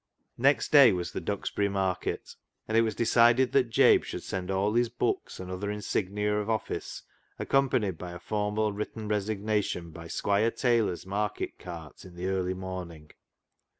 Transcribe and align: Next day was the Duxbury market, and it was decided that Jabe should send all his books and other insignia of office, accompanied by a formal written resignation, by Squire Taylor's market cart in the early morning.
Next 0.39 0.71
day 0.71 0.91
was 0.91 1.11
the 1.11 1.21
Duxbury 1.21 1.69
market, 1.69 2.35
and 2.67 2.75
it 2.75 2.81
was 2.81 2.95
decided 2.95 3.51
that 3.51 3.69
Jabe 3.69 4.01
should 4.03 4.23
send 4.23 4.49
all 4.49 4.73
his 4.73 4.89
books 4.89 5.39
and 5.39 5.51
other 5.51 5.69
insignia 5.69 6.37
of 6.39 6.49
office, 6.49 7.03
accompanied 7.37 7.99
by 7.99 8.13
a 8.13 8.19
formal 8.19 8.73
written 8.73 9.07
resignation, 9.07 9.91
by 9.91 10.07
Squire 10.07 10.49
Taylor's 10.49 11.05
market 11.05 11.59
cart 11.59 12.03
in 12.03 12.15
the 12.15 12.29
early 12.29 12.55
morning. 12.55 13.11